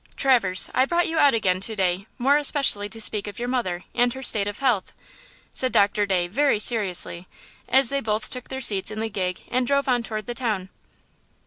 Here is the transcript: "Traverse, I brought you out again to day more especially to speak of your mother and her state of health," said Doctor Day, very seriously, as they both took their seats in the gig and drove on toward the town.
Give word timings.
"Traverse, 0.15 0.67
I 0.73 0.85
brought 0.85 1.07
you 1.07 1.19
out 1.19 1.35
again 1.35 1.59
to 1.61 1.75
day 1.75 2.07
more 2.17 2.35
especially 2.37 2.89
to 2.89 2.99
speak 2.99 3.27
of 3.27 3.37
your 3.37 3.47
mother 3.47 3.83
and 3.93 4.11
her 4.15 4.23
state 4.23 4.47
of 4.47 4.57
health," 4.57 4.93
said 5.53 5.71
Doctor 5.71 6.07
Day, 6.07 6.27
very 6.27 6.57
seriously, 6.57 7.27
as 7.69 7.89
they 7.89 8.01
both 8.01 8.31
took 8.31 8.47
their 8.49 8.61
seats 8.61 8.89
in 8.89 8.99
the 8.99 9.09
gig 9.09 9.41
and 9.51 9.67
drove 9.67 9.87
on 9.87 10.01
toward 10.01 10.25
the 10.25 10.33
town. 10.33 10.69